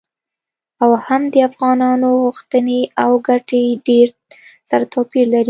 او 0.83 0.89
هم 1.05 1.21
د 1.33 1.35
افغانانو 1.49 2.07
غوښتنې 2.23 2.81
او 3.03 3.11
ګټې 3.27 3.63
ډیر 3.87 4.07
سره 4.69 4.83
توپیر 4.93 5.25
لري. 5.33 5.39